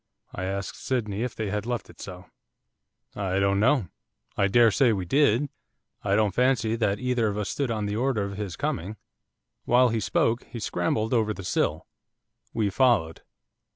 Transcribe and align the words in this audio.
I 0.33 0.45
asked 0.45 0.77
Sydney 0.83 1.21
if 1.21 1.37
he 1.37 1.49
had 1.49 1.67
left 1.67 1.87
it 1.87 2.01
so. 2.01 2.25
'I 3.15 3.37
don't 3.37 3.59
know, 3.59 3.85
I 4.35 4.47
dare 4.47 4.71
say 4.71 4.91
we 4.91 5.05
did; 5.05 5.47
I 6.03 6.15
don't 6.15 6.33
fancy 6.33 6.75
that 6.75 6.97
either 6.97 7.27
of 7.27 7.37
us 7.37 7.49
stood 7.51 7.69
on 7.69 7.85
the 7.85 7.97
order 7.97 8.23
of 8.23 8.35
his 8.35 8.55
coming.' 8.55 8.97
While 9.65 9.89
he 9.89 9.99
spoke, 9.99 10.43
he 10.45 10.59
scrambled 10.59 11.13
over 11.13 11.35
the 11.35 11.43
sill. 11.43 11.85
We 12.51 12.71
followed. 12.71 13.21